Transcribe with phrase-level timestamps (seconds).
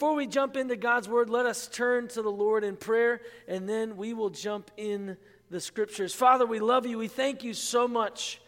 [0.00, 3.68] before we jump into God's word, let us turn to the Lord in prayer, and
[3.68, 5.18] then we will jump in
[5.50, 6.14] the scriptures.
[6.14, 6.96] Father, we love you.
[6.96, 8.40] We thank you so much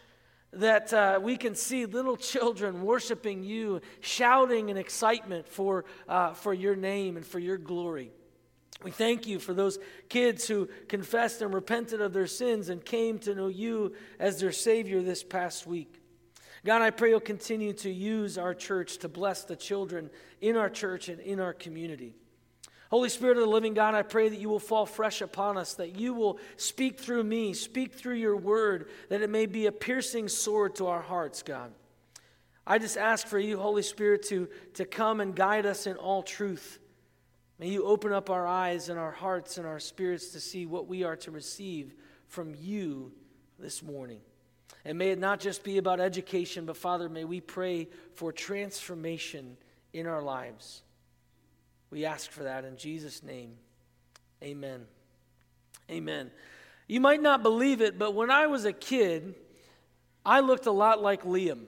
[0.53, 6.55] that uh, we can see little children worshiping you, shouting in excitement for, uh, for
[6.55, 8.09] your name and for your glory.
[8.83, 9.77] We thank you for those
[10.09, 14.51] kids who confessed and repented of their sins and came to know you as their
[14.51, 16.02] Savior this past week.
[16.65, 20.09] God, I pray you'll continue to use our church to bless the children
[20.39, 22.15] in our church and in our community.
[22.89, 25.73] Holy Spirit of the living God, I pray that you will fall fresh upon us,
[25.73, 29.71] that you will speak through me, speak through your word, that it may be a
[29.71, 31.73] piercing sword to our hearts, God.
[32.65, 36.23] I just ask for you, Holy Spirit, to, to come and guide us in all
[36.23, 36.79] truth.
[37.59, 40.87] May you open up our eyes and our hearts and our spirits to see what
[40.87, 41.93] we are to receive
[42.27, 43.11] from you
[43.59, 44.19] this morning.
[44.85, 49.57] And may it not just be about education, but Father, may we pray for transformation
[49.93, 50.81] in our lives.
[51.89, 53.53] We ask for that in Jesus' name.
[54.43, 54.85] Amen.
[55.89, 56.31] Amen.
[56.87, 59.35] You might not believe it, but when I was a kid,
[60.25, 61.65] I looked a lot like Liam.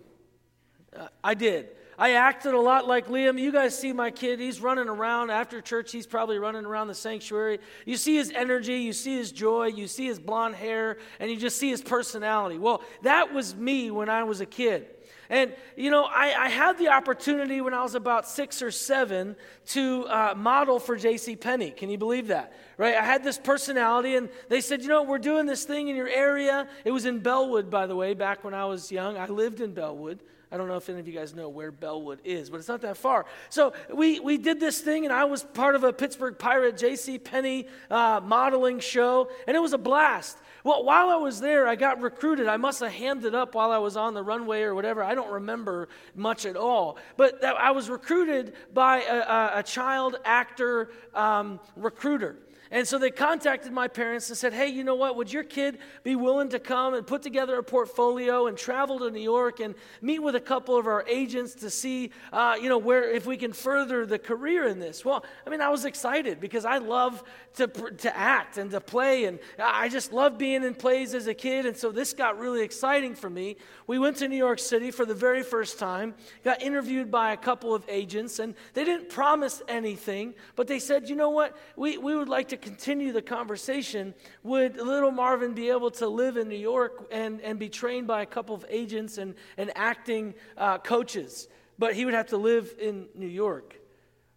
[0.96, 1.70] Uh, I did.
[1.98, 3.40] I acted a lot like Liam.
[3.40, 6.96] You guys see my kid, he's running around after church, he's probably running around the
[6.96, 7.60] sanctuary.
[7.86, 11.38] You see his energy, you see his joy, you see his blonde hair, and you
[11.38, 12.58] just see his personality.
[12.58, 14.88] Well, that was me when I was a kid.
[15.30, 19.36] And, you know, I, I, had the opportunity when I was about six or seven
[19.68, 21.36] to uh, model for J.C.
[21.36, 21.72] Penney.
[21.72, 22.54] Can you believe that?
[22.78, 22.96] Right?
[22.96, 26.08] I had this personality, and they said, you know, we're doing this thing in your
[26.08, 26.68] area.
[26.84, 29.18] It was in Bellwood, by the way, back when I was young.
[29.18, 30.20] I lived in Bellwood.
[30.52, 32.82] I don't know if any of you guys know where Bellwood is, but it's not
[32.82, 33.26] that far.
[33.50, 37.20] So we, we did this thing, and I was part of a Pittsburgh Pirate J.C.
[37.20, 40.38] Penney uh, modeling show, and it was a blast.
[40.64, 42.48] Well, while I was there, I got recruited.
[42.48, 45.04] I must have hammed it up while I was on the runway or whatever.
[45.04, 46.98] I don't remember much at all.
[47.18, 52.38] But I was recruited by a, a, a child actor um, recruiter.
[52.72, 55.16] And so they contacted my parents and said, Hey, you know what?
[55.16, 59.12] Would your kid be willing to come and put together a portfolio and travel to
[59.12, 62.78] New York and meet with a couple of our agents to see, uh, you know,
[62.78, 65.06] where if we can further the career in this?
[65.06, 67.24] Well, I mean, I was excited because I love
[67.56, 69.26] to, to act and to play.
[69.26, 71.66] And I just loved being in plays as a kid.
[71.66, 73.58] And so this got really exciting for me.
[73.88, 77.38] We went to New York City for the very first time, got interviewed by a
[77.38, 81.56] couple of agents, and they didn't promise anything, but they said, you know what?
[81.76, 84.14] We, we would like to continue the conversation.
[84.44, 88.22] Would little Marvin be able to live in New York and, and be trained by
[88.22, 91.48] a couple of agents and, and acting uh, coaches?
[91.78, 93.76] But he would have to live in New York.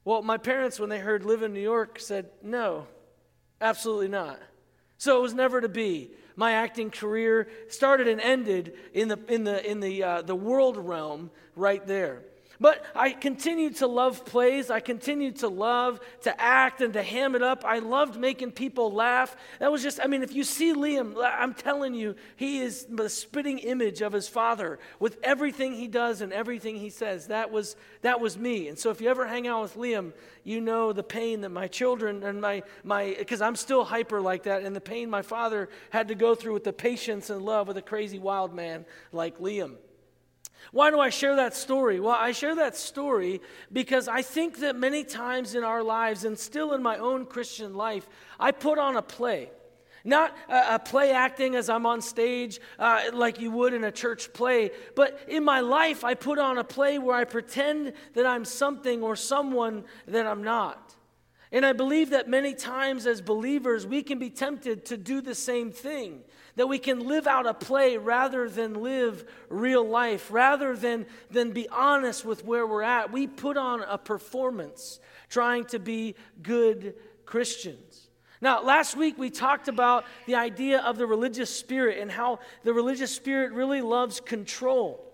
[0.05, 2.87] Well, my parents, when they heard live in New York, said, no.
[3.61, 4.39] Absolutely not.
[4.97, 6.11] So it was never to be.
[6.37, 10.77] My acting career started and ended in the, in the, in the, uh, the world
[10.77, 12.23] realm right there.
[12.61, 14.69] But I continued to love plays.
[14.69, 17.65] I continued to love to act and to ham it up.
[17.65, 19.37] I loved making people laugh.
[19.61, 23.09] That was just, I mean, if you see Liam, I'm telling you, he is the
[23.09, 27.29] spitting image of his father with everything he does and everything he says.
[27.29, 28.67] That was, that was me.
[28.67, 31.69] And so if you ever hang out with Liam, you know the pain that my
[31.69, 35.69] children and my, my because I'm still hyper like that, and the pain my father
[35.91, 39.39] had to go through with the patience and love with a crazy wild man like
[39.39, 39.77] Liam.
[40.73, 42.01] Why do I share that story?
[42.01, 43.41] Well, I share that story
[43.73, 47.75] because I think that many times in our lives, and still in my own Christian
[47.75, 48.09] life,
[48.39, 49.51] I put on a play.
[50.05, 53.93] Not a, a play acting as I'm on stage uh, like you would in a
[53.93, 58.27] church play, but in my life, I put on a play where I pretend that
[58.27, 60.95] I'm something or someone that I'm not.
[61.51, 65.35] And I believe that many times as believers, we can be tempted to do the
[65.35, 66.21] same thing
[66.59, 71.53] that we can live out a play rather than live real life, rather than, than
[71.53, 73.13] be honest with where we're at.
[73.13, 74.99] We put on a performance
[75.29, 78.09] trying to be good Christians.
[78.41, 82.73] Now, last week we talked about the idea of the religious spirit and how the
[82.73, 85.05] religious spirit really loves control.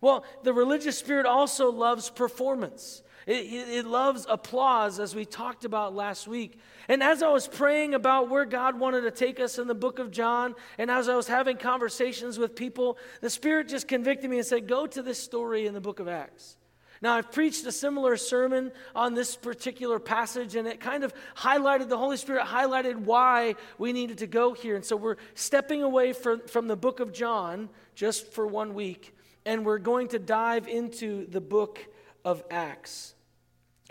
[0.00, 3.02] Well, the religious spirit also loves performance.
[3.26, 6.58] It, it, loves applause, as we talked about last week.
[6.88, 9.98] And as I was praying about where God wanted to take us in the book
[9.98, 14.38] of John, and as I was having conversations with people, the Spirit just convicted me
[14.38, 16.56] and said, Go to this story in the book of Acts.
[17.02, 21.88] Now, I've preached a similar sermon on this particular passage, and it kind of highlighted,
[21.88, 24.76] the Holy Spirit highlighted why we needed to go here.
[24.76, 29.16] And so we're stepping away from, from the book of John just for one week,
[29.44, 31.84] and we're going to dive into the book
[32.24, 33.14] of Acts.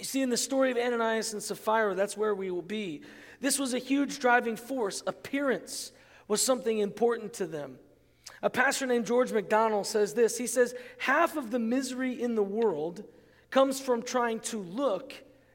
[0.02, 3.04] You see, in the story of Ananias and Sapphira, that's where we will be.
[3.40, 5.04] This was a huge driving force.
[5.06, 5.92] Appearance
[6.28, 7.78] was something important to them.
[8.42, 12.42] A pastor named George MacDonald says this He says, Half of the misery in the
[12.42, 13.04] world
[13.52, 15.14] comes from trying to look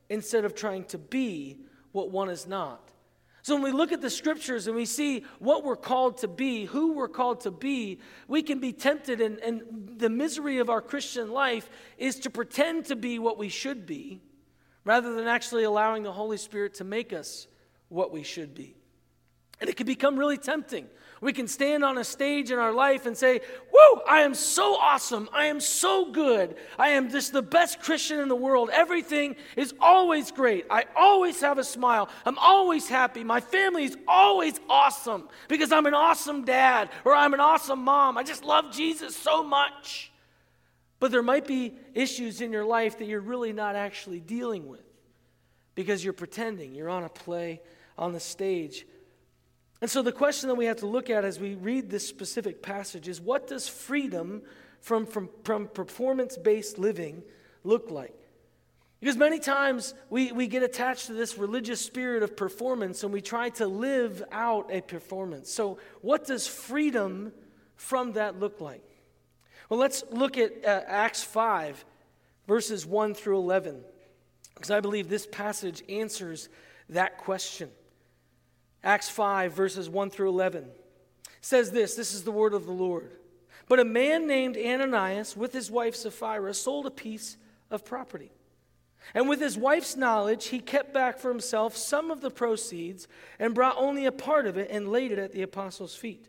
[0.09, 1.59] instead of trying to be
[1.91, 2.93] what one is not.
[3.43, 6.67] So when we look at the scriptures and we see what we're called to be,
[6.67, 7.99] who we're called to be,
[8.29, 12.85] we can be tempted, and, and the misery of our Christian life is to pretend
[12.87, 14.21] to be what we should be
[14.87, 17.47] rather than actually allowing the Holy Spirit to make us
[17.91, 18.75] what we should be.
[19.61, 20.87] And it can become really tempting
[21.21, 23.41] we can stand on a stage in our life and say,
[23.73, 25.29] Whoa, I am so awesome.
[25.33, 26.57] I am so good.
[26.79, 28.71] I am just the best Christian in the world.
[28.73, 30.67] Everything is always great.
[30.71, 32.09] I always have a smile.
[32.27, 33.25] I'm always happy.
[33.25, 38.19] My family is always awesome because I'm an awesome dad or I'm an awesome mom.
[38.19, 40.13] I just love Jesus so much.
[40.99, 44.85] But there might be issues in your life that you're really not actually dealing with
[45.75, 46.75] because you're pretending.
[46.75, 47.61] You're on a play
[47.99, 48.87] on the stage
[49.81, 52.63] and so the question that we have to look at as we read this specific
[52.63, 54.43] passage is what does freedom
[54.81, 57.23] from, from, from performance based living
[57.63, 58.15] look like?
[59.01, 63.21] Because many times we, we get attached to this religious spirit of performance and we
[63.21, 65.53] try to live out a performance.
[65.53, 67.33] So, what does freedom
[67.75, 68.83] from that look like?
[69.69, 71.85] Well, let's look at uh, Acts 5,
[72.47, 73.81] verses 1 through 11,
[74.55, 76.49] because I believe this passage answers
[76.89, 77.71] that question.
[78.85, 80.67] Acts 5, verses 1 through 11
[81.41, 83.11] says this this is the word of the Lord.
[83.69, 87.37] But a man named Ananias, with his wife Sapphira, sold a piece
[87.71, 88.31] of property.
[89.15, 93.07] And with his wife's knowledge, he kept back for himself some of the proceeds
[93.39, 96.29] and brought only a part of it and laid it at the apostles' feet.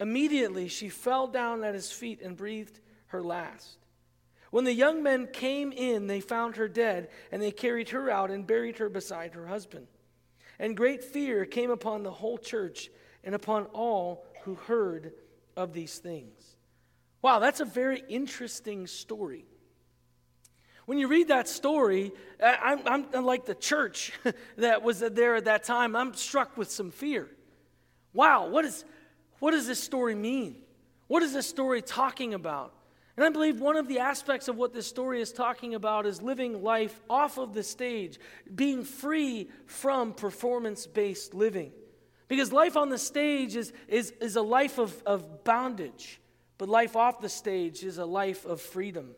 [0.00, 3.78] Immediately she fell down at his feet and breathed her last.
[4.50, 8.30] When the young men came in, they found her dead, and they carried her out
[8.30, 9.86] and buried her beside her husband.
[10.58, 12.90] And great fear came upon the whole church
[13.22, 15.12] and upon all who heard
[15.56, 16.56] of these things.
[17.20, 19.44] Wow, that's a very interesting story.
[20.86, 22.12] When you read that story,
[22.42, 22.80] I'm,
[23.12, 24.12] I'm like the church
[24.56, 25.94] that was there at that time.
[25.94, 27.28] I'm struck with some fear.
[28.14, 28.84] Wow, what, is,
[29.38, 30.56] what does this story mean?
[31.06, 32.74] What is this story talking about?
[33.16, 36.22] And I believe one of the aspects of what this story is talking about is
[36.22, 38.20] living life off of the stage,
[38.54, 41.72] being free from performance based living.
[42.28, 46.20] Because life on the stage is, is, is a life of, of bondage,
[46.58, 49.16] but life off the stage is a life of freedom.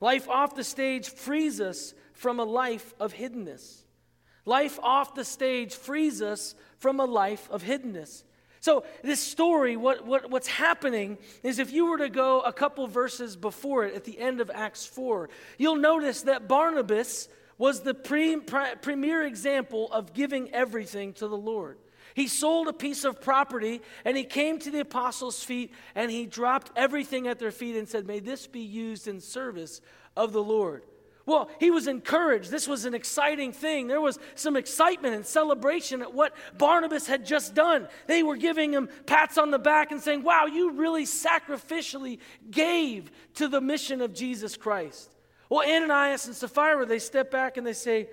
[0.00, 3.82] Life off the stage frees us from a life of hiddenness.
[4.44, 8.24] Life off the stage frees us from a life of hiddenness.
[8.64, 12.86] So, this story, what, what, what's happening is if you were to go a couple
[12.86, 15.28] verses before it at the end of Acts 4,
[15.58, 17.28] you'll notice that Barnabas
[17.58, 21.76] was the pre, pre, premier example of giving everything to the Lord.
[22.14, 26.24] He sold a piece of property and he came to the apostles' feet and he
[26.24, 29.82] dropped everything at their feet and said, May this be used in service
[30.16, 30.84] of the Lord.
[31.26, 32.50] Well, he was encouraged.
[32.50, 33.86] This was an exciting thing.
[33.86, 37.88] There was some excitement and celebration at what Barnabas had just done.
[38.06, 42.18] They were giving him pats on the back and saying, Wow, you really sacrificially
[42.50, 45.10] gave to the mission of Jesus Christ.
[45.48, 48.08] Well, Ananias and Sapphira, they step back and they say,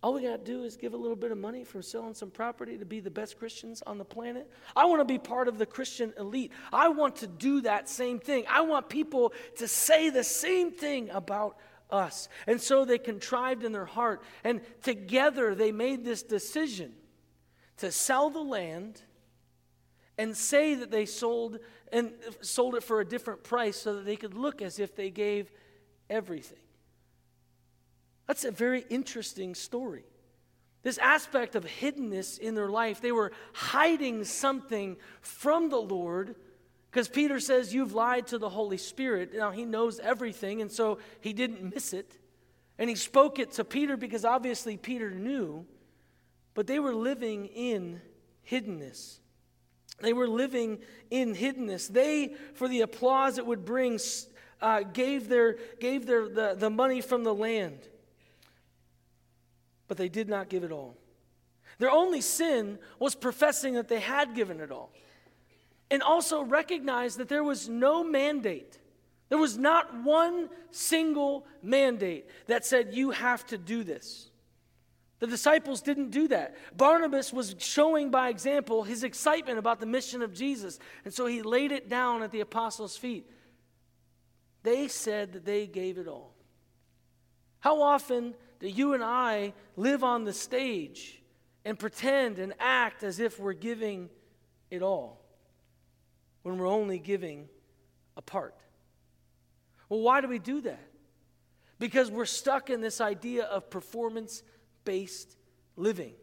[0.00, 2.30] all we got to do is give a little bit of money from selling some
[2.30, 4.48] property to be the best Christians on the planet.
[4.76, 6.52] I want to be part of the Christian elite.
[6.72, 8.44] I want to do that same thing.
[8.48, 11.56] I want people to say the same thing about
[11.90, 12.28] us.
[12.46, 16.92] And so they contrived in their heart, and together they made this decision
[17.78, 19.00] to sell the land
[20.16, 21.58] and say that they sold
[21.92, 25.10] and sold it for a different price so that they could look as if they
[25.10, 25.50] gave
[26.10, 26.58] everything.
[28.26, 30.04] That's a very interesting story.
[30.82, 36.36] This aspect of hiddenness in their life, they were hiding something from the Lord
[36.98, 39.32] because Peter says, You've lied to the Holy Spirit.
[39.32, 42.18] Now, he knows everything, and so he didn't miss it.
[42.76, 45.64] And he spoke it to Peter because obviously Peter knew.
[46.54, 48.00] but they were living in
[48.50, 49.20] hiddenness.
[50.00, 51.86] They were living in hiddenness.
[51.86, 54.00] They, for the applause it would bring,
[54.60, 57.78] uh, gave, their, gave their, the, the money from the land.
[59.86, 60.96] But they did not give it all.
[61.78, 64.90] Their only sin was professing that they had given it all.
[65.90, 68.78] And also recognize that there was no mandate.
[69.28, 74.30] There was not one single mandate that said, you have to do this.
[75.20, 76.56] The disciples didn't do that.
[76.76, 81.42] Barnabas was showing by example his excitement about the mission of Jesus, and so he
[81.42, 83.28] laid it down at the apostles' feet.
[84.62, 86.34] They said that they gave it all.
[87.60, 91.20] How often do you and I live on the stage
[91.64, 94.08] and pretend and act as if we're giving
[94.70, 95.20] it all
[96.42, 97.48] when we're only giving
[98.16, 98.54] a part?
[99.88, 100.88] Well, why do we do that?
[101.78, 104.42] Because we're stuck in this idea of performance
[104.84, 105.36] based
[105.76, 106.14] living.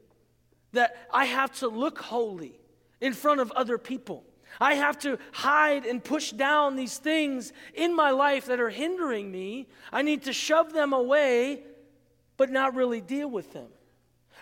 [0.73, 2.59] That I have to look holy
[2.99, 4.25] in front of other people.
[4.59, 9.31] I have to hide and push down these things in my life that are hindering
[9.31, 9.67] me.
[9.91, 11.63] I need to shove them away,
[12.37, 13.67] but not really deal with them.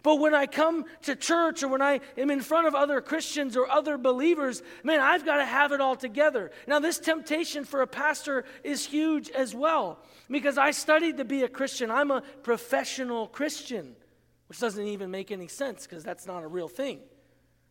[0.02, 3.56] But when I come to church or when I am in front of other Christians
[3.56, 6.52] or other believers, man, I've got to have it all together.
[6.68, 11.44] Now, this temptation for a pastor is huge as well because I studied to be
[11.44, 11.92] a Christian.
[11.92, 13.96] I'm a professional Christian
[14.48, 17.00] which doesn't even make any sense because that's not a real thing.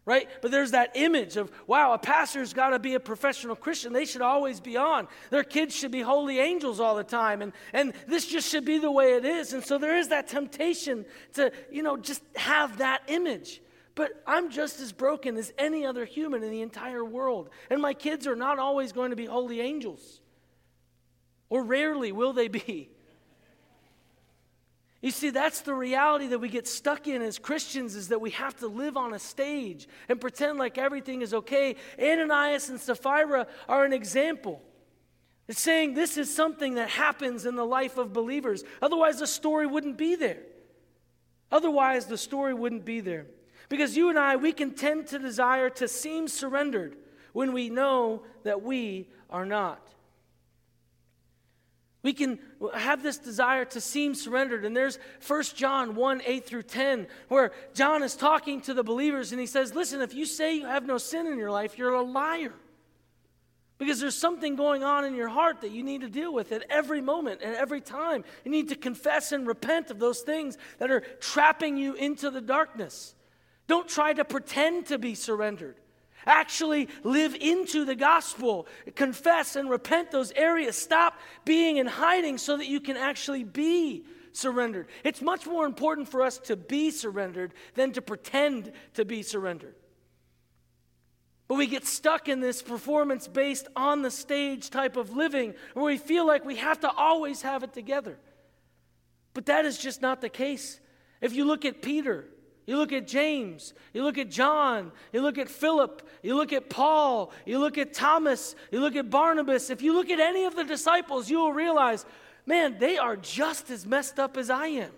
[0.05, 0.29] Right?
[0.41, 3.93] But there's that image of, wow, a pastor's got to be a professional Christian.
[3.93, 5.07] They should always be on.
[5.31, 7.41] Their kids should be holy angels all the time.
[7.41, 9.53] And, and this just should be the way it is.
[9.53, 11.05] And so there is that temptation
[11.35, 13.63] to, you know, just have that image.
[13.95, 17.51] But I'm just as broken as any other human in the entire world.
[17.71, 20.21] And my kids are not always going to be holy angels.
[21.49, 22.91] Or rarely will they be.
[25.03, 28.31] You see, that's the reality that we get stuck in as Christians is that we
[28.31, 31.75] have to live on a stage and pretend like everything is okay.
[32.01, 34.63] Ananias and Sapphira are an example.
[35.49, 38.63] It's saying this is something that happens in the life of believers.
[38.81, 40.43] Otherwise, the story wouldn't be there.
[41.51, 43.27] Otherwise, the story wouldn't be there.
[43.69, 46.97] Because you and I, we can tend to desire to seem surrendered
[47.33, 49.92] when we know that we are not.
[52.03, 52.41] We can
[52.75, 54.65] have this desire to seem surrendered.
[54.65, 59.31] And there's 1 John 1 8 through 10, where John is talking to the believers
[59.31, 61.95] and he says, Listen, if you say you have no sin in your life, you're
[61.95, 62.55] a liar.
[63.79, 66.65] Because there's something going on in your heart that you need to deal with at
[66.71, 68.23] every moment, and every time.
[68.45, 72.41] You need to confess and repent of those things that are trapping you into the
[72.41, 73.15] darkness.
[73.67, 75.77] Don't try to pretend to be surrendered.
[76.27, 78.67] Actually, live into the gospel.
[78.95, 80.77] Confess and repent those areas.
[80.77, 84.87] Stop being in hiding so that you can actually be surrendered.
[85.05, 89.75] It's much more important for us to be surrendered than to pretend to be surrendered.
[91.49, 95.85] But we get stuck in this performance based on the stage type of living where
[95.85, 98.19] we feel like we have to always have it together.
[99.35, 100.81] But that is just not the case.
[101.21, 102.27] If you look at Peter,
[102.67, 106.71] you look at James, you look at John, you look at Philip, you look at
[106.71, 109.69] Paul, you look at Thomas, you look at Barnabas.
[109.71, 112.07] If you look at any of the disciples, you will realize,
[112.47, 114.93] man, they are just as messed up as I am.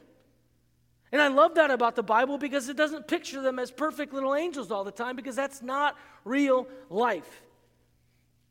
[1.10, 4.34] And I love that about the Bible because it doesn't picture them as perfect little
[4.34, 7.42] angels all the time because that's not real life.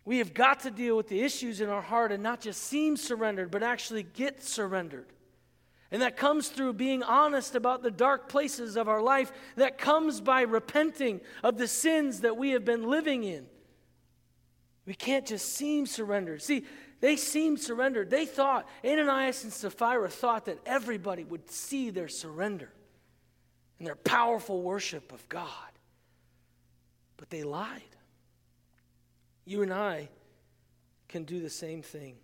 [0.05, 2.97] We have got to deal with the issues in our heart and not just seem
[2.97, 5.07] surrendered, but actually get surrendered.
[5.93, 9.31] And that comes through being honest about the dark places of our life.
[9.57, 13.45] That comes by repenting of the sins that we have been living in.
[14.87, 16.41] We can't just seem surrendered.
[16.41, 16.65] See,
[16.99, 18.09] they seemed surrendered.
[18.09, 22.69] They thought, Ananias and Sapphira thought that everybody would see their surrender
[23.77, 25.47] and their powerful worship of God.
[27.17, 27.81] But they lied.
[29.45, 30.09] You and I
[31.07, 32.15] can do the same thing.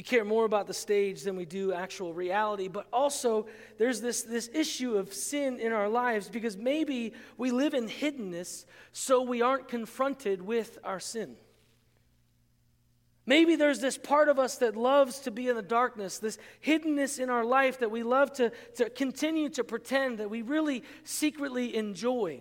[0.00, 2.68] We care more about the stage than we do actual reality.
[2.68, 3.44] But also,
[3.76, 8.64] there's this, this issue of sin in our lives because maybe we live in hiddenness
[8.92, 11.36] so we aren't confronted with our sin.
[13.26, 17.20] Maybe there's this part of us that loves to be in the darkness, this hiddenness
[17.20, 21.76] in our life that we love to, to continue to pretend that we really secretly
[21.76, 22.40] enjoy.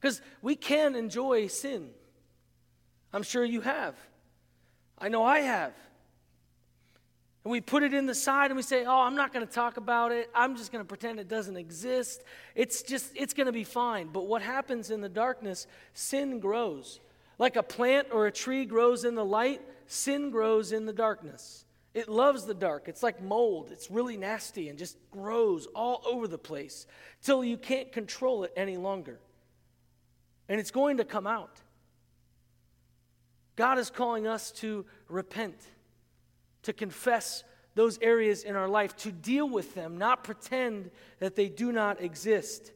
[0.00, 1.90] Because we can enjoy sin.
[3.12, 3.94] I'm sure you have.
[4.98, 5.72] I know I have.
[7.44, 9.52] And we put it in the side and we say, oh, I'm not going to
[9.52, 10.30] talk about it.
[10.34, 12.22] I'm just going to pretend it doesn't exist.
[12.54, 14.08] It's just, it's going to be fine.
[14.12, 17.00] But what happens in the darkness, sin grows.
[17.38, 21.64] Like a plant or a tree grows in the light, sin grows in the darkness.
[21.94, 22.88] It loves the dark.
[22.88, 23.70] It's like mold.
[23.72, 26.86] It's really nasty and just grows all over the place
[27.22, 29.18] till you can't control it any longer.
[30.48, 31.60] And it's going to come out.
[33.56, 35.56] God is calling us to repent,
[36.62, 40.90] to confess those areas in our life, to deal with them, not pretend
[41.20, 42.72] that they do not exist.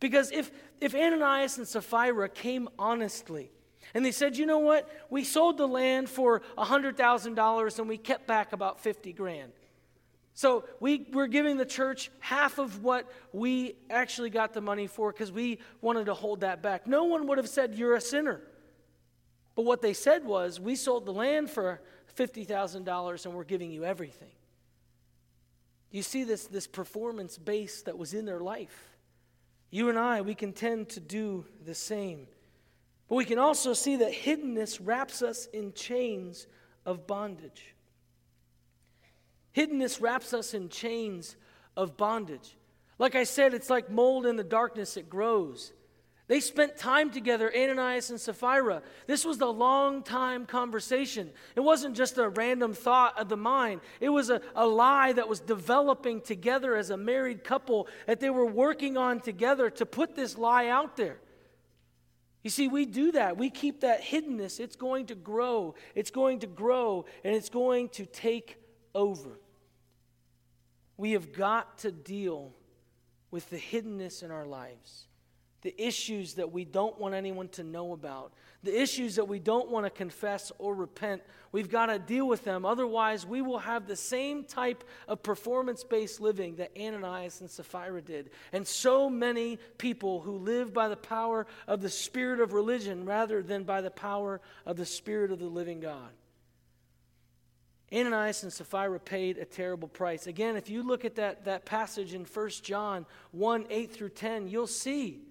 [0.00, 3.50] Because if, if Ananias and Sapphira came honestly,
[3.94, 4.88] and they said, you know what?
[5.10, 9.52] We sold the land for $100,000 and we kept back about 50 grand.
[10.34, 15.10] So we, we're giving the church half of what we actually got the money for
[15.10, 16.86] because we wanted to hold that back.
[16.86, 18.40] No one would have said, You're a sinner.
[19.56, 21.80] But what they said was, We sold the land for
[22.18, 24.30] $50,000 and we're giving you everything.
[25.90, 28.88] You see this, this performance base that was in their life.
[29.70, 32.26] You and I, we can tend to do the same.
[33.08, 36.46] But we can also see that hiddenness wraps us in chains
[36.84, 37.74] of bondage.
[39.56, 41.36] Hiddenness wraps us in chains
[41.76, 42.56] of bondage.
[42.98, 45.72] Like I said, it's like mold in the darkness, it grows.
[46.28, 48.82] They spent time together, Ananias and Sapphira.
[49.06, 51.30] This was a long time conversation.
[51.56, 55.28] It wasn't just a random thought of the mind, it was a, a lie that
[55.28, 60.14] was developing together as a married couple that they were working on together to put
[60.14, 61.18] this lie out there.
[62.44, 63.36] You see, we do that.
[63.36, 64.60] We keep that hiddenness.
[64.60, 68.56] It's going to grow, it's going to grow, and it's going to take
[68.94, 69.40] over.
[70.96, 72.52] We have got to deal
[73.30, 75.07] with the hiddenness in our lives,
[75.62, 79.70] the issues that we don't want anyone to know about, the issues that we don't
[79.70, 82.64] want to confess or repent, we've got to deal with them.
[82.64, 88.00] Otherwise, we will have the same type of performance based living that Ananias and Sapphira
[88.00, 88.30] did.
[88.52, 93.42] And so many people who live by the power of the spirit of religion rather
[93.42, 96.10] than by the power of the spirit of the living God.
[97.92, 100.26] Ananias and Sapphira paid a terrible price.
[100.26, 104.48] Again, if you look at that, that passage in 1 John 1 8 through 10,
[104.48, 105.22] you'll see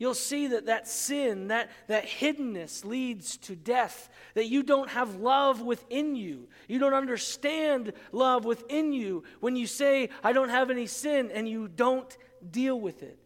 [0.00, 5.16] You'll see that that sin, that, that hiddenness leads to death, that you don't have
[5.16, 6.48] love within you.
[6.68, 11.46] You don't understand love within you when you say, I don't have any sin, and
[11.46, 12.16] you don't
[12.50, 13.18] deal with it.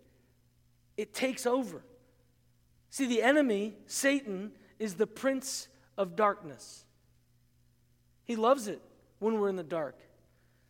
[0.96, 1.85] It takes over.
[2.90, 6.85] See, the enemy, Satan, is the prince of darkness.
[8.25, 8.83] He loves it
[9.20, 9.96] when we're in the dark.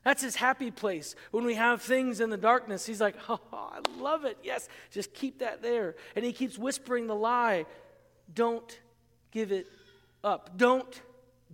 [0.05, 1.17] That's his happy place.
[1.31, 4.39] When we have things in the darkness, he's like, oh, I love it.
[4.43, 5.97] Yes, just keep that there.
[6.15, 7.67] And he keeps whispering the lie
[8.33, 8.81] don't
[9.33, 9.67] give it
[10.23, 10.57] up.
[10.57, 11.03] Don't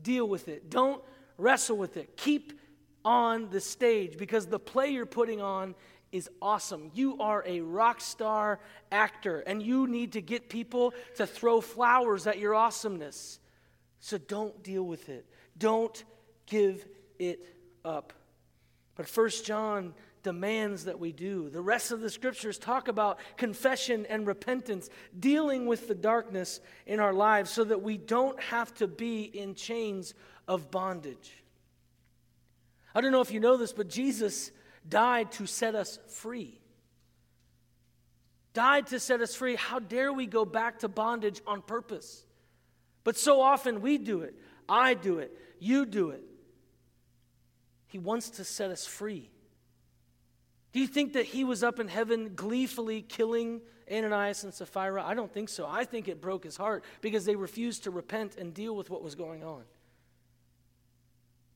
[0.01, 0.71] deal with it.
[0.71, 1.03] Don't
[1.37, 2.17] wrestle with it.
[2.17, 2.61] Keep
[3.05, 5.75] on the stage because the play you're putting on
[6.13, 6.91] is awesome.
[6.95, 8.61] You are a rock star
[8.91, 13.39] actor, and you need to get people to throw flowers at your awesomeness.
[14.01, 15.27] So don't deal with it.
[15.57, 16.05] Don't
[16.47, 16.87] give
[17.19, 17.47] it
[17.85, 18.13] up.
[19.01, 21.49] But First John demands that we do.
[21.49, 27.01] The rest of the scriptures talk about confession and repentance, dealing with the darkness in
[27.01, 30.13] our lives so that we don't have to be in chains
[30.47, 31.33] of bondage.
[32.95, 34.51] I don't know if you know this, but Jesus
[34.87, 36.61] died to set us free.
[38.53, 39.57] Died to set us free.
[39.57, 42.23] How dare we go back to bondage on purpose?
[43.05, 44.35] But so often we do it.
[44.69, 45.35] I do it.
[45.59, 46.23] You do it.
[47.90, 49.29] He wants to set us free.
[50.72, 55.05] Do you think that he was up in heaven gleefully killing Ananias and Sapphira?
[55.05, 55.66] I don't think so.
[55.68, 59.03] I think it broke his heart because they refused to repent and deal with what
[59.03, 59.62] was going on.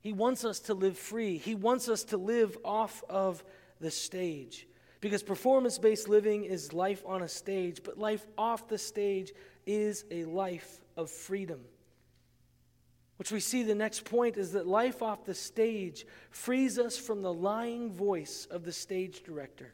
[0.01, 3.42] He wants us to live free, he wants us to live off of
[3.81, 4.66] the stage.
[5.01, 9.33] Because performance based living is life on a stage, but life off the stage
[9.66, 11.61] is a life of freedom.
[13.16, 17.22] Which we see the next point is that life off the stage frees us from
[17.22, 19.72] the lying voice of the stage director.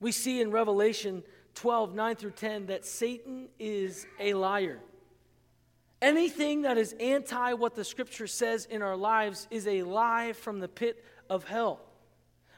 [0.00, 1.22] We see in Revelation
[1.54, 4.80] 12, 9 through 10, that Satan is a liar.
[6.02, 10.60] Anything that is anti what the scripture says in our lives is a lie from
[10.60, 11.80] the pit of hell.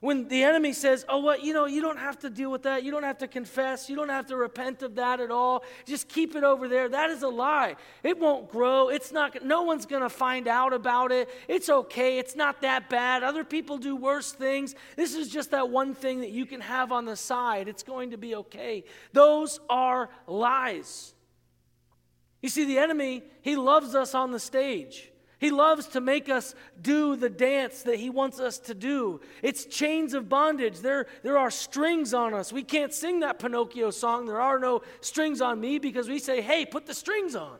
[0.00, 2.84] When the enemy says, Oh, what, you know, you don't have to deal with that.
[2.84, 3.88] You don't have to confess.
[3.88, 5.64] You don't have to repent of that at all.
[5.86, 6.88] Just keep it over there.
[6.88, 7.76] That is a lie.
[8.02, 8.88] It won't grow.
[8.88, 11.30] It's not, no one's going to find out about it.
[11.48, 12.18] It's okay.
[12.18, 13.22] It's not that bad.
[13.22, 14.74] Other people do worse things.
[14.96, 17.66] This is just that one thing that you can have on the side.
[17.66, 18.84] It's going to be okay.
[19.12, 21.14] Those are lies.
[22.42, 25.10] You see, the enemy, he loves us on the stage.
[25.38, 29.20] He loves to make us do the dance that He wants us to do.
[29.42, 30.78] It's chains of bondage.
[30.78, 32.52] There, there are strings on us.
[32.52, 36.40] We can't sing that Pinocchio song, There are no strings on me, because we say,
[36.40, 37.58] hey, put the strings on.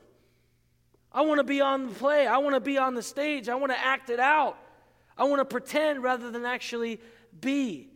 [1.13, 2.27] I want to be on the play.
[2.27, 3.49] I want to be on the stage.
[3.49, 4.59] I want to act it out.
[5.17, 7.01] I want to pretend rather than actually
[7.39, 7.91] be.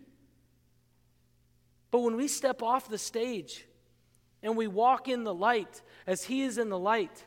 [1.91, 3.67] But when we step off the stage
[4.43, 7.25] and we walk in the light as He is in the light,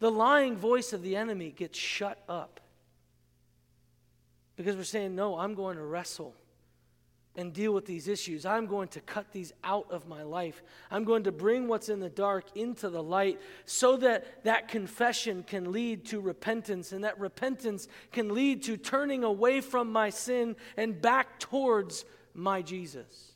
[0.00, 2.60] the lying voice of the enemy gets shut up.
[4.56, 6.34] Because we're saying, No, I'm going to wrestle
[7.36, 8.44] and deal with these issues.
[8.44, 10.62] I'm going to cut these out of my life.
[10.90, 15.44] I'm going to bring what's in the dark into the light so that that confession
[15.44, 20.56] can lead to repentance and that repentance can lead to turning away from my sin
[20.76, 23.32] and back towards my Jesus.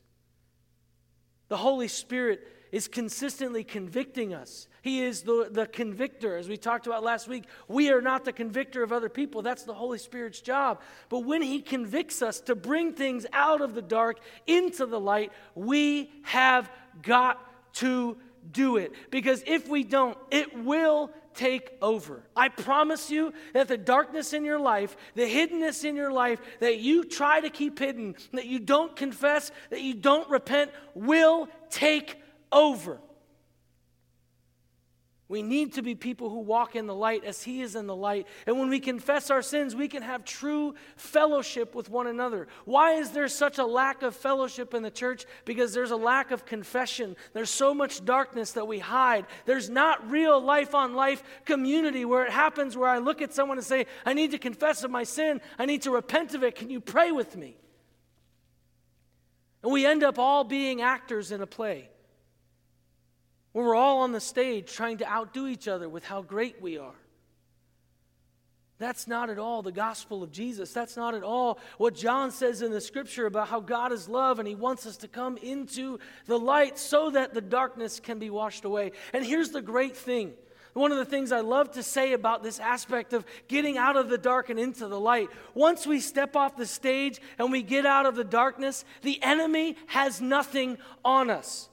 [1.49, 4.67] The Holy Spirit is consistently convicting us.
[4.83, 7.45] He is the, the convictor, as we talked about last week.
[7.69, 9.43] We are not the convictor of other people.
[9.43, 10.81] That's the Holy Spirit's job.
[11.09, 15.31] But when He convicts us to bring things out of the dark into the light,
[15.55, 16.69] we have
[17.01, 17.41] got
[17.75, 18.17] to
[18.51, 18.93] do it.
[19.09, 22.25] Because if we don't, it will take over.
[22.35, 26.79] I promise you that the darkness in your life, the hiddenness in your life that
[26.79, 32.17] you try to keep hidden, that you don't confess, that you don't repent, will take
[32.55, 33.01] over.
[35.27, 37.97] We need to be people who walk in the light as He is in the
[37.97, 38.27] light.
[38.47, 42.47] And when we confess our sins, we can have true fellowship with one another.
[42.67, 45.25] Why is there such a lack of fellowship in the church?
[45.47, 47.17] Because there's a lack of confession.
[47.33, 49.25] There's so much darkness that we hide.
[49.47, 53.57] There's not real life on life community where it happens where I look at someone
[53.57, 55.41] and say, I need to confess of my sin.
[55.59, 56.55] I need to repent of it.
[56.55, 57.57] Can you pray with me?
[59.63, 61.89] And we end up all being actors in a play
[63.55, 66.77] when we're all on the stage trying to outdo each other with how great we
[66.77, 66.95] are.
[68.79, 70.73] That's not at all the gospel of Jesus.
[70.73, 74.41] That's not at all what John says in the scripture about how God is love
[74.41, 78.29] and he wants us to come into the light so that the darkness can be
[78.29, 78.91] washed away.
[79.13, 80.33] And here's the great thing.
[80.73, 84.09] One of the things I love to say about this aspect of getting out of
[84.09, 85.29] the dark and into the light.
[85.55, 89.77] Once we step off the stage and we get out of the darkness, the enemy
[89.87, 91.69] has nothing on us.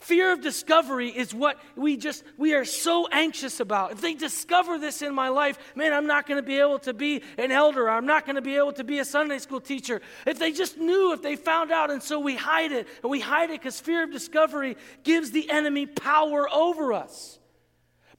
[0.00, 3.92] Fear of discovery is what we just, we are so anxious about.
[3.92, 6.94] If they discover this in my life, man, I'm not going to be able to
[6.94, 7.88] be an elder.
[7.88, 10.00] I'm not going to be able to be a Sunday school teacher.
[10.26, 12.88] If they just knew, if they found out, and so we hide it.
[13.02, 17.39] And we hide it because fear of discovery gives the enemy power over us.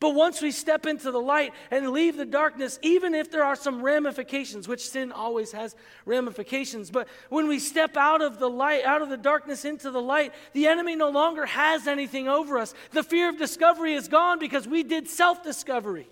[0.02, 3.56] But once we step into the light and leave the darkness, even if there are
[3.56, 8.84] some ramifications, which sin always has ramifications, but when we step out of the light,
[8.84, 12.74] out of the darkness into the light, the enemy no longer has anything over us.
[12.90, 16.10] The fear of discovery is gone because we did self discovery.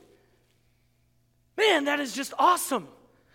[1.58, 2.88] Man, that is just awesome.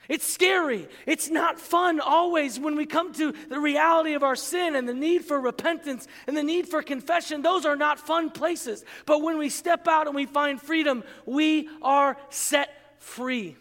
[0.08, 0.86] It's scary.
[1.06, 4.94] It's not fun always when we come to the reality of our sin and the
[4.94, 7.42] need for repentance and the need for confession.
[7.42, 8.84] Those are not fun places.
[9.06, 13.56] But when we step out and we find freedom, we are set free.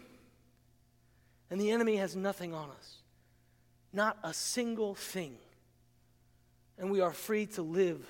[1.50, 2.98] And the enemy has nothing on us,
[3.94, 5.38] not a single thing.
[6.78, 8.06] And we are free to live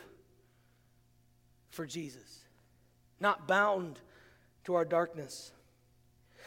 [1.70, 2.40] for Jesus,
[3.20, 4.00] not bound
[4.64, 5.52] to our darkness.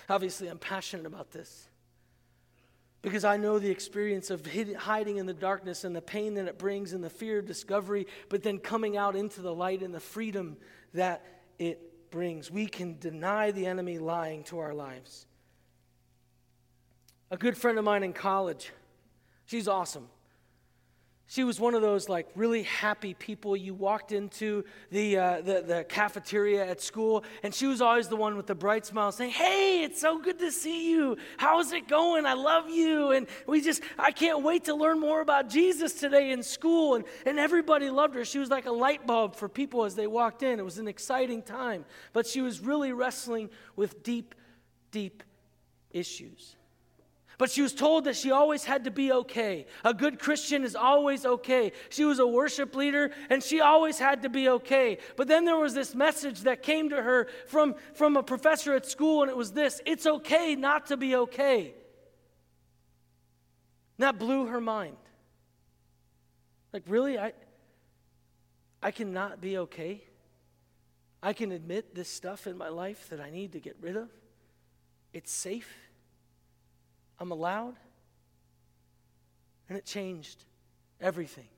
[0.08, 1.68] Obviously, I'm passionate about this
[3.06, 4.44] because I know the experience of
[4.78, 8.08] hiding in the darkness and the pain that it brings and the fear of discovery,
[8.28, 10.56] but then coming out into the light and the freedom
[10.92, 11.24] that
[11.56, 12.50] it brings.
[12.50, 15.24] We can deny the enemy lying to our lives.
[17.30, 18.72] A good friend of mine in college,
[19.44, 20.08] she's awesome.
[21.28, 23.56] She was one of those like really happy people.
[23.56, 28.14] You walked into the, uh, the, the cafeteria at school, and she was always the
[28.14, 31.16] one with the bright smile saying, Hey, it's so good to see you.
[31.36, 32.26] How's it going?
[32.26, 33.10] I love you.
[33.10, 36.94] And we just, I can't wait to learn more about Jesus today in school.
[36.94, 38.24] And, and everybody loved her.
[38.24, 40.60] She was like a light bulb for people as they walked in.
[40.60, 41.84] It was an exciting time.
[42.12, 44.36] But she was really wrestling with deep,
[44.92, 45.24] deep
[45.90, 46.55] issues.
[47.38, 49.66] But she was told that she always had to be okay.
[49.84, 51.72] A good Christian is always okay.
[51.90, 54.98] She was a worship leader and she always had to be okay.
[55.16, 58.86] But then there was this message that came to her from, from a professor at
[58.86, 61.74] school, and it was this it's okay not to be okay.
[63.98, 64.96] And that blew her mind.
[66.72, 67.18] Like, really?
[67.18, 67.32] I,
[68.82, 70.02] I cannot be okay?
[71.22, 74.10] I can admit this stuff in my life that I need to get rid of?
[75.12, 75.85] It's safe?
[77.18, 77.76] I'm allowed.
[79.68, 80.44] And it changed
[81.00, 81.48] everything.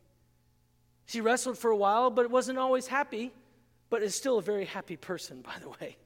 [1.07, 3.33] She wrestled for a while, but it wasn't always happy,
[3.90, 5.97] but is still a very happy person, by the way,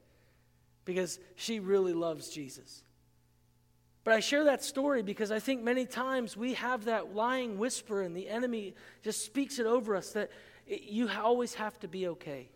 [0.85, 2.83] because she really loves Jesus.
[4.03, 8.01] But I share that story because I think many times we have that lying whisper,
[8.01, 10.29] and the enemy just speaks it over us that
[10.67, 12.49] it, you always have to be okay.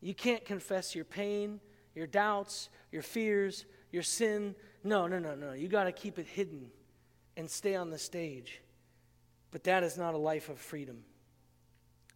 [0.00, 1.60] You can't confess your pain,
[1.94, 4.54] your doubts, your fears, your sin.
[4.84, 5.52] No, no, no, no.
[5.52, 6.70] You got to keep it hidden
[7.36, 8.60] and stay on the stage.
[9.50, 11.04] But that is not a life of freedom.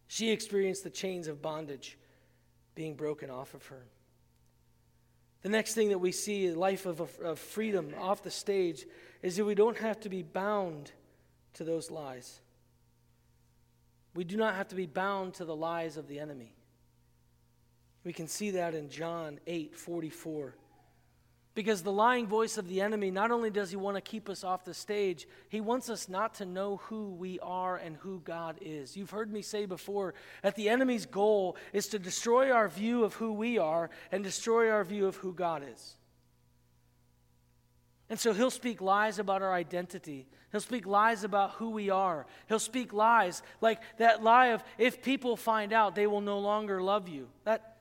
[0.07, 1.97] She experienced the chains of bondage
[2.75, 3.85] being broken off of her.
[5.41, 8.85] The next thing that we see, a life of, of freedom off the stage,
[9.21, 10.91] is that we don't have to be bound
[11.53, 12.41] to those lies.
[14.15, 16.55] We do not have to be bound to the lies of the enemy.
[18.03, 20.55] We can see that in John 8 44.
[21.57, 24.43] Because the lying voice of the enemy, not only does he want to keep us
[24.43, 28.59] off the stage, he wants us not to know who we are and who God
[28.61, 28.95] is.
[28.95, 33.15] You've heard me say before that the enemy's goal is to destroy our view of
[33.15, 35.95] who we are and destroy our view of who God is.
[38.07, 40.27] And so he'll speak lies about our identity.
[40.51, 42.27] He'll speak lies about who we are.
[42.49, 46.83] He'll speak lies like that lie of if people find out, they will no longer
[46.83, 47.29] love you.
[47.45, 47.77] That,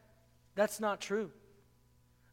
[0.55, 1.31] that's not true.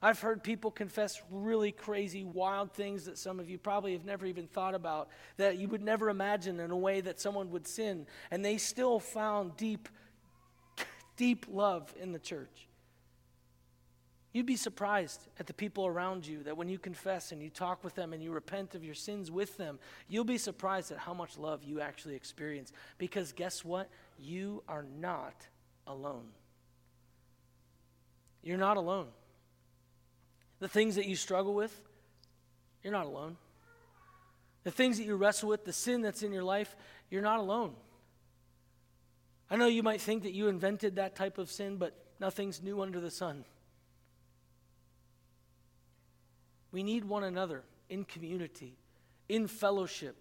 [0.04, 4.26] I've heard people confess really crazy, wild things that some of you probably have never
[4.26, 8.06] even thought about, that you would never imagine in a way that someone would sin,
[8.30, 9.88] and they still found deep,
[11.16, 12.68] deep love in the church.
[14.34, 17.82] You'd be surprised at the people around you that when you confess and you talk
[17.82, 21.13] with them and you repent of your sins with them, you'll be surprised at how
[21.13, 22.74] much love you actually experience.
[22.98, 23.89] Because guess what?
[24.20, 25.48] You are not
[25.88, 26.28] alone.
[28.42, 29.08] You're not alone
[30.63, 31.78] the things that you struggle with,
[32.86, 33.36] you're not alone.
[34.63, 36.73] The things that you wrestle with, the sin that's in your life,
[37.10, 37.73] you're not alone.
[39.52, 42.82] I know you might think that you invented that type of sin, but nothing's new
[42.82, 43.43] under the sun.
[46.71, 48.78] We need one another in community,
[49.28, 50.15] in fellowship.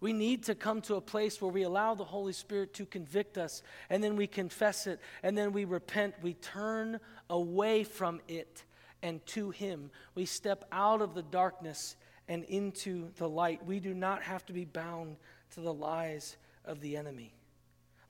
[0.00, 3.38] We need to come to a place where we allow the Holy Spirit to convict
[3.38, 6.16] us, and then we confess it, and then we repent.
[6.20, 6.98] We turn
[7.30, 8.64] away from it
[9.02, 9.90] and to Him.
[10.14, 11.96] We step out of the darkness
[12.28, 13.64] and into the light.
[13.64, 15.16] We do not have to be bound
[15.54, 17.34] to the lies of the enemy.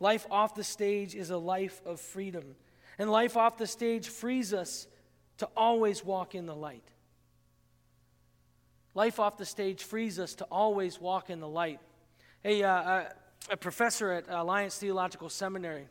[0.01, 2.57] Life off the stage is a life of freedom,
[2.99, 4.87] and life off the stage frees us
[5.39, 6.85] to always walk in the light.
[8.95, 11.81] Life off the stage frees us to always walk in the light.
[12.45, 13.05] A, uh,
[13.51, 15.87] a professor at Alliance Theological Seminary,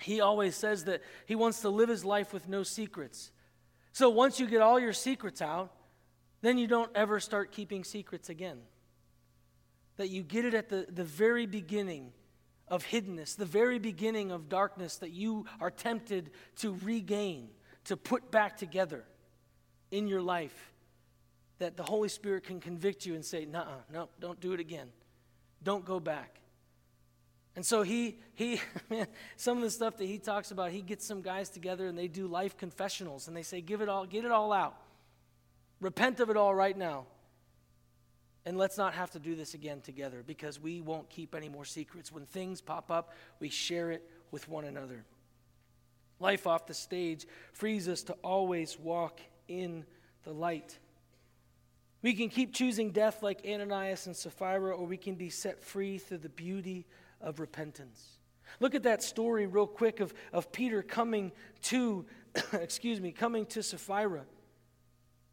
[0.00, 3.30] he always says that he wants to live his life with no secrets.
[3.96, 5.72] So once you get all your secrets out,
[6.42, 8.58] then you don't ever start keeping secrets again.
[9.96, 12.12] That you get it at the, the very beginning
[12.68, 17.48] of hiddenness, the very beginning of darkness that you are tempted to regain,
[17.84, 19.02] to put back together
[19.90, 20.74] in your life.
[21.58, 24.92] That the Holy Spirit can convict you and say, "No, no, don't do it again.
[25.62, 26.38] Don't go back.
[27.56, 31.04] And so he, he man, some of the stuff that he talks about, he gets
[31.04, 34.24] some guys together and they do life confessionals and they say, give it all, get
[34.24, 34.76] it all out.
[35.80, 37.06] Repent of it all right now.
[38.44, 41.64] And let's not have to do this again together because we won't keep any more
[41.64, 42.12] secrets.
[42.12, 45.04] When things pop up, we share it with one another.
[46.20, 49.84] Life off the stage frees us to always walk in
[50.22, 50.78] the light.
[52.02, 55.98] We can keep choosing death like Ananias and Sapphira, or we can be set free
[55.98, 56.86] through the beauty
[57.20, 58.18] of repentance.
[58.60, 62.06] Look at that story real quick of, of Peter coming to,
[62.52, 64.24] excuse me, coming to Sapphira.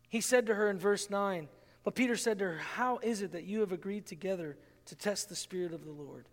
[0.09, 1.47] He said to her in verse 9,
[1.83, 5.29] but Peter said to her, How is it that you have agreed together to test
[5.29, 6.27] the Spirit of the Lord?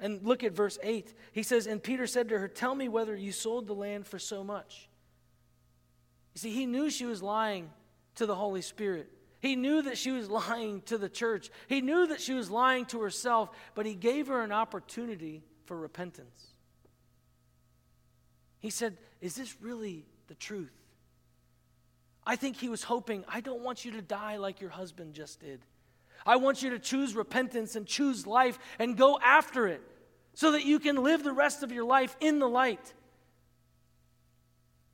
[0.00, 1.14] And look at verse 8.
[1.32, 4.18] He says, And Peter said to her, Tell me whether you sold the land for
[4.18, 4.88] so much.
[6.34, 7.70] You see, he knew she was lying
[8.16, 9.10] to the Holy Spirit.
[9.42, 11.50] He knew that she was lying to the church.
[11.68, 15.76] He knew that she was lying to herself, but he gave her an opportunity for
[15.76, 16.46] repentance.
[18.60, 20.72] He said, Is this really the truth?
[22.24, 25.40] I think he was hoping, I don't want you to die like your husband just
[25.40, 25.60] did.
[26.24, 29.82] I want you to choose repentance and choose life and go after it
[30.34, 32.94] so that you can live the rest of your life in the light.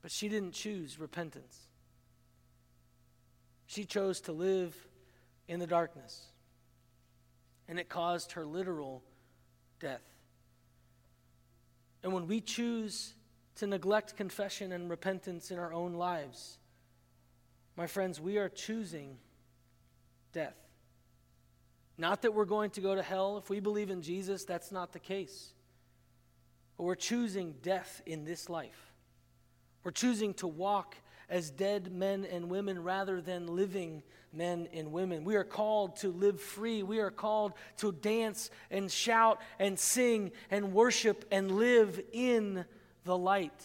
[0.00, 1.67] But she didn't choose repentance.
[3.68, 4.74] She chose to live
[5.46, 6.24] in the darkness,
[7.68, 9.04] and it caused her literal
[9.78, 10.02] death.
[12.02, 13.12] And when we choose
[13.56, 16.56] to neglect confession and repentance in our own lives,
[17.76, 19.18] my friends, we are choosing
[20.32, 20.56] death.
[21.98, 23.36] Not that we're going to go to hell.
[23.36, 25.52] If we believe in Jesus, that's not the case.
[26.78, 28.94] But we're choosing death in this life.
[29.84, 30.96] We're choosing to walk
[31.28, 35.24] as dead men and women rather than living men and women.
[35.24, 36.82] We are called to live free.
[36.82, 42.64] We are called to dance and shout and sing and worship and live in
[43.04, 43.64] the light.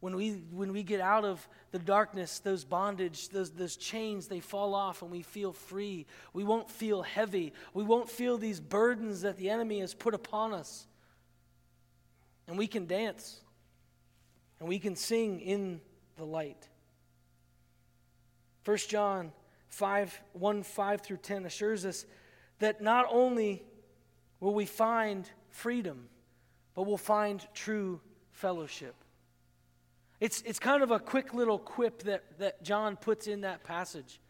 [0.00, 4.40] When we, when we get out of the darkness, those bondage, those, those chains, they
[4.40, 6.06] fall off and we feel free.
[6.32, 7.52] We won't feel heavy.
[7.74, 10.86] We won't feel these burdens that the enemy has put upon us.
[12.48, 13.40] And we can dance
[14.60, 15.80] and we can sing in
[16.16, 16.68] the light.
[18.64, 19.32] 1 John
[19.68, 22.04] 5 1 5 through 10 assures us
[22.58, 23.64] that not only
[24.38, 26.08] will we find freedom,
[26.74, 28.00] but we'll find true
[28.32, 28.94] fellowship.
[30.20, 34.20] It's, it's kind of a quick little quip that, that John puts in that passage.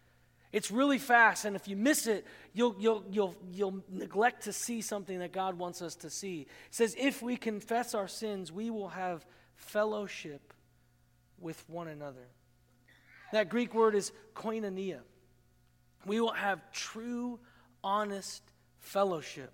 [0.52, 4.80] It's really fast, and if you miss it, you'll, you'll, you'll, you'll neglect to see
[4.80, 6.42] something that God wants us to see.
[6.42, 9.24] It says, If we confess our sins, we will have
[9.60, 10.52] fellowship
[11.38, 12.26] with one another.
[13.32, 15.00] That Greek word is koinonia.
[16.06, 17.38] We will have true,
[17.84, 18.42] honest
[18.78, 19.52] fellowship.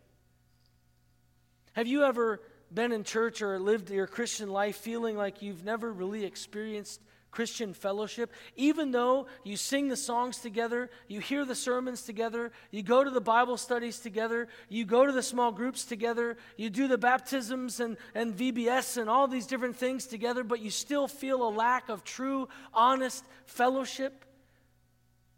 [1.73, 2.41] Have you ever
[2.73, 7.75] been in church or lived your Christian life feeling like you've never really experienced Christian
[7.75, 13.05] fellowship, even though you sing the songs together, you hear the sermons together, you go
[13.05, 16.97] to the Bible studies together, you go to the small groups together, you do the
[16.97, 21.51] baptisms and, and VBS and all these different things together, but you still feel a
[21.51, 24.25] lack of true, honest fellowship?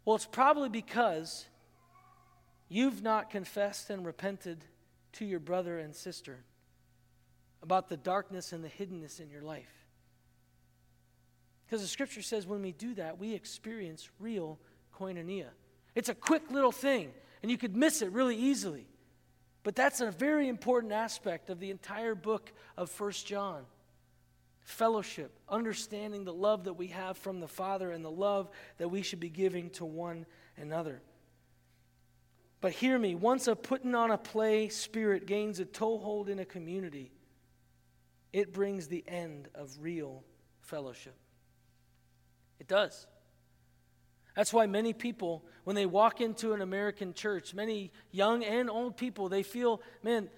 [0.05, 1.45] Well, it's probably because
[2.69, 4.63] you've not confessed and repented
[5.13, 6.45] to your brother and sister
[7.61, 9.88] about the darkness and the hiddenness in your life.
[11.69, 14.57] Because the scripture says when we do that, we experience real
[14.97, 15.49] koinonia.
[15.93, 17.11] It's a quick little thing,
[17.43, 18.87] and you could miss it really easily.
[19.61, 23.65] But that's a very important aspect of the entire book of First John.
[24.61, 29.03] Fellowship, understanding the love that we have from the Father and the love that we
[29.03, 30.25] should be giving to one
[30.57, 31.03] another.
[32.61, 36.45] But hear me, once a putting on a play spirit gains a toehold in a
[36.45, 37.11] community,
[38.33, 40.23] it brings the end of real
[40.61, 41.13] fellowship.
[42.59, 43.07] It does.
[44.35, 48.95] That's why many people, when they walk into an American church, many young and old
[48.95, 50.29] people, they feel, man,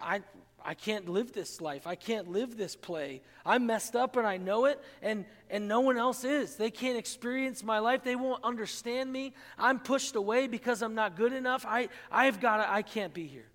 [0.00, 0.22] I,
[0.64, 1.86] I can't live this life.
[1.86, 3.22] I can't live this play.
[3.44, 6.56] I'm messed up and I know it, and, and no one else is.
[6.56, 8.02] They can't experience my life.
[8.02, 9.32] They won't understand me.
[9.58, 11.64] I'm pushed away because I'm not good enough.
[11.68, 13.46] I, I've got to, I can't be here.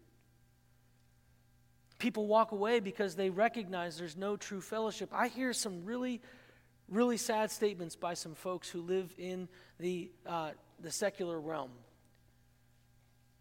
[1.97, 5.09] People walk away because they recognize there's no true fellowship.
[5.11, 6.21] I hear some really
[6.91, 9.47] really sad statements by some folks who live in
[9.79, 11.71] the, uh, the secular realm.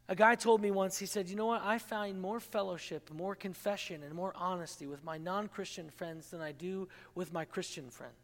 [0.09, 1.63] A guy told me once, he said, You know what?
[1.63, 6.41] I find more fellowship, more confession, and more honesty with my non Christian friends than
[6.41, 8.15] I do with my Christian friends.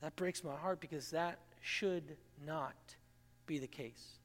[0.00, 2.16] That breaks my heart because that should
[2.46, 2.74] not
[3.46, 4.18] be the case.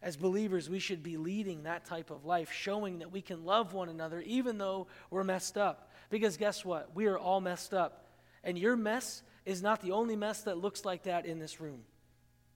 [0.00, 3.74] As believers, we should be leading that type of life, showing that we can love
[3.74, 5.87] one another even though we're messed up.
[6.10, 6.94] Because guess what?
[6.94, 8.06] We are all messed up.
[8.42, 11.82] And your mess is not the only mess that looks like that in this room.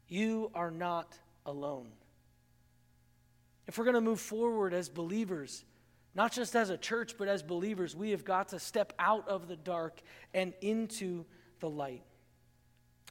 [0.08, 1.88] You are not alone.
[3.66, 5.64] If we're going to move forward as believers,
[6.14, 9.48] not just as a church, but as believers, we have got to step out of
[9.48, 10.00] the dark
[10.34, 11.24] and into
[11.60, 12.02] the light.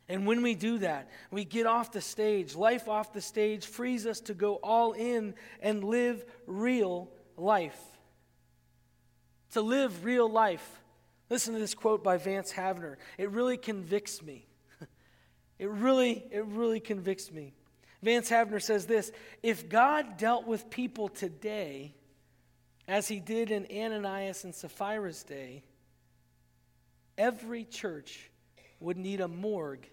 [0.09, 4.05] And when we do that, we get off the stage, life off the stage frees
[4.05, 7.79] us to go all in and live real life
[9.51, 10.79] to live real life.
[11.29, 12.97] Listen to this quote by Vance Havner.
[13.17, 14.45] It really convicts me.
[15.59, 17.53] it really, it really convicts me.
[18.01, 19.11] Vance Havner says this
[19.43, 21.93] If God dealt with people today
[22.87, 25.63] as he did in Ananias and Sapphira's day,
[27.17, 28.29] every church
[28.79, 29.87] would need a morgue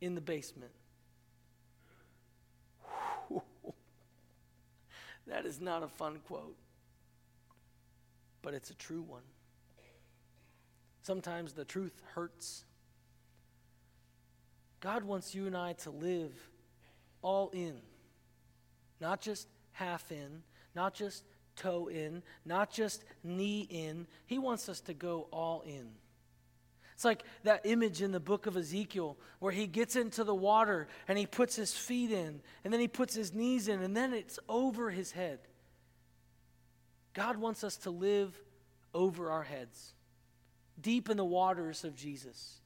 [0.00, 0.72] in the basement.
[5.26, 6.56] that is not a fun quote
[8.44, 9.22] but it's a true one.
[11.02, 12.64] Sometimes the truth hurts.
[14.80, 16.32] God wants you and I to live
[17.22, 17.80] all in,
[19.00, 20.42] not just half in,
[20.74, 21.24] not just
[21.56, 24.06] toe in, not just knee in.
[24.26, 25.88] He wants us to go all in.
[26.92, 30.86] It's like that image in the book of Ezekiel where he gets into the water
[31.08, 34.12] and he puts his feet in, and then he puts his knees in, and then
[34.12, 35.40] it's over his head.
[37.14, 38.36] God wants us to live
[38.92, 39.94] over our heads,
[40.80, 42.60] deep in the waters of Jesus,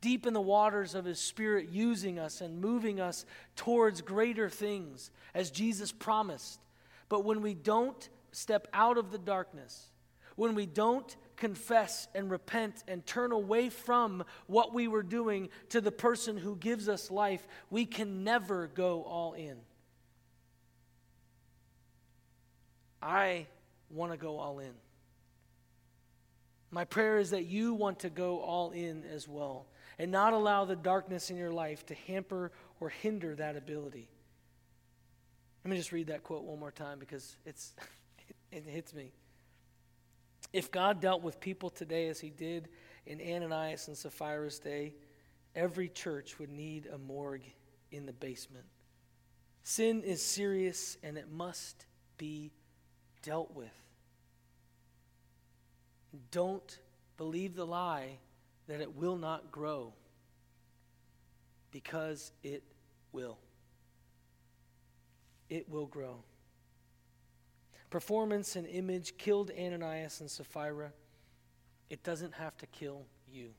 [0.00, 3.24] deep in the waters of His Spirit, using us and moving us
[3.56, 6.60] towards greater things as Jesus promised.
[7.08, 9.88] But when we don't step out of the darkness,
[10.36, 15.80] when we don't confess and repent and turn away from what we were doing to
[15.80, 19.56] the person who gives us life, we can never go all in.
[23.00, 23.46] I
[23.90, 24.72] want to go all in.
[26.70, 29.66] My prayer is that you want to go all in as well
[29.98, 34.08] and not allow the darkness in your life to hamper or hinder that ability.
[35.64, 37.74] Let me just read that quote one more time because it's,
[38.52, 39.12] it hits me.
[40.52, 42.68] If God dealt with people today as he did
[43.06, 44.94] in Ananias and Sapphira's day,
[45.54, 47.42] every church would need a morgue
[47.90, 48.64] in the basement.
[49.62, 51.86] Sin is serious and it must
[52.16, 52.52] be
[53.28, 53.82] dealt with.
[56.30, 56.78] Don't
[57.18, 58.20] believe the lie
[58.68, 59.92] that it will not grow
[61.70, 62.62] because it
[63.12, 63.36] will.
[65.50, 66.22] It will grow.
[67.90, 70.90] Performance and image killed Ananias and Sapphira.
[71.90, 73.50] It doesn't have to kill you.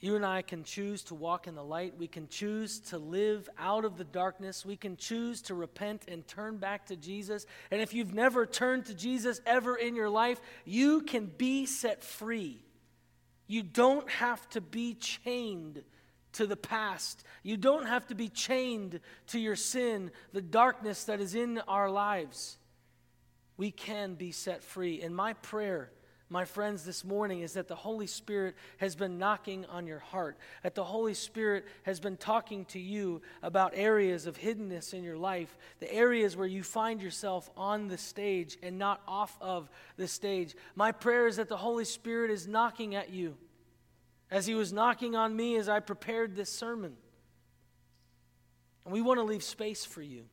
[0.00, 1.98] You and I can choose to walk in the light.
[1.98, 4.64] We can choose to live out of the darkness.
[4.64, 7.44] We can choose to repent and turn back to Jesus.
[7.70, 12.02] And if you've never turned to Jesus ever in your life, you can be set
[12.02, 12.62] free.
[13.46, 15.82] You don't have to be chained
[16.32, 17.22] to the past.
[17.42, 21.90] You don't have to be chained to your sin, the darkness that is in our
[21.90, 22.56] lives.
[23.58, 25.02] We can be set free.
[25.02, 25.90] And my prayer
[26.32, 30.38] my friends, this morning is that the Holy Spirit has been knocking on your heart,
[30.62, 35.16] that the Holy Spirit has been talking to you about areas of hiddenness in your
[35.18, 40.06] life, the areas where you find yourself on the stage and not off of the
[40.06, 40.54] stage.
[40.76, 43.36] My prayer is that the Holy Spirit is knocking at you
[44.30, 46.92] as He was knocking on me as I prepared this sermon.
[48.84, 50.26] And we want to leave space for you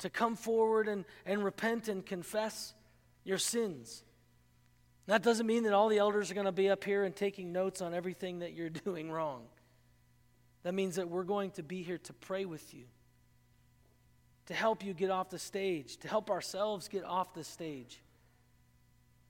[0.00, 2.74] to come forward and, and repent and confess
[3.24, 4.04] your sins.
[5.06, 7.52] That doesn't mean that all the elders are going to be up here and taking
[7.52, 9.42] notes on everything that you're doing wrong.
[10.62, 12.84] That means that we're going to be here to pray with you,
[14.46, 18.00] to help you get off the stage, to help ourselves get off the stage,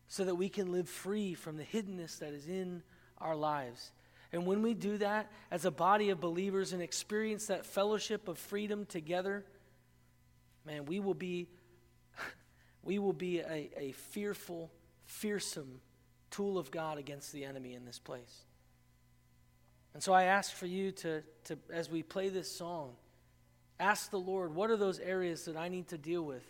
[0.09, 2.83] so that we can live free from the hiddenness that is in
[3.19, 3.93] our lives.
[4.33, 8.39] And when we do that as a body of believers and experience that fellowship of
[8.39, 9.45] freedom together,
[10.65, 11.49] man, we will be
[12.83, 14.71] we will be a, a fearful
[15.11, 15.81] fearsome
[16.31, 18.45] tool of God against the enemy in this place.
[19.93, 22.93] And so I ask for you to, to, as we play this song,
[23.81, 26.45] ask the Lord, what are those areas that I need to deal with?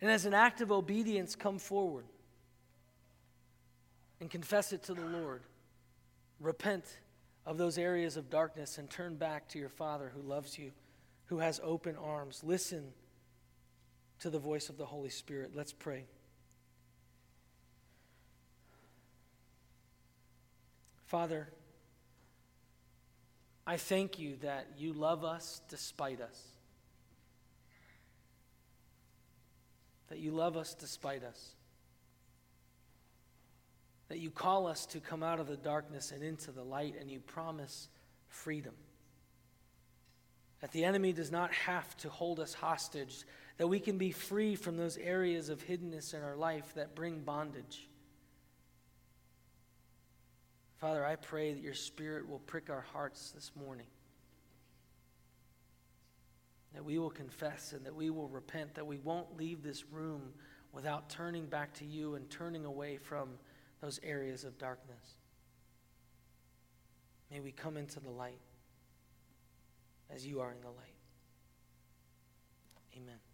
[0.00, 2.06] And as an act of obedience, come forward
[4.20, 5.42] and confess it to the Lord.
[6.40, 6.84] Repent
[7.44, 10.72] of those areas of darkness and turn back to your Father who loves you,
[11.26, 12.40] who has open arms.
[12.42, 12.86] Listen
[14.20, 15.52] to the voice of the Holy Spirit.
[15.54, 16.06] Let's pray.
[21.06, 21.48] Father,
[23.64, 26.42] I thank you that you love us despite us.
[30.08, 31.54] That you love us despite us.
[34.08, 37.10] That you call us to come out of the darkness and into the light, and
[37.10, 37.88] you promise
[38.28, 38.74] freedom.
[40.60, 43.24] That the enemy does not have to hold us hostage,
[43.58, 47.20] that we can be free from those areas of hiddenness in our life that bring
[47.20, 47.85] bondage.
[50.78, 53.86] Father, I pray that your Spirit will prick our hearts this morning.
[56.74, 60.34] That we will confess and that we will repent, that we won't leave this room
[60.72, 63.30] without turning back to you and turning away from
[63.80, 65.16] those areas of darkness.
[67.30, 68.40] May we come into the light
[70.14, 70.96] as you are in the light.
[72.96, 73.25] Amen.